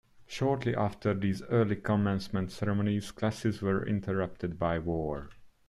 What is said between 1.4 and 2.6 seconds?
early commencement